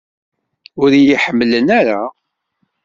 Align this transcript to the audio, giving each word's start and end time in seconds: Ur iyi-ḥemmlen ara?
Ur 0.81 0.91
iyi-ḥemmlen 0.93 1.67
ara? 1.79 2.01